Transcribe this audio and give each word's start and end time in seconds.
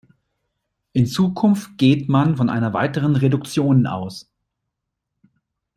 In 0.93 1.05
Zukunft 1.05 1.77
geht 1.77 2.09
man 2.09 2.35
von 2.35 2.49
einer 2.49 2.73
weiteren 2.73 3.15
Reduktion 3.15 3.85
aus. 3.85 4.33